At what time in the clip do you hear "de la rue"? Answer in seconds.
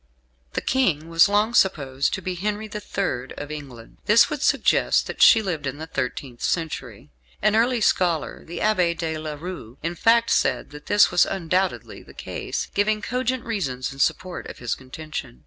8.97-9.77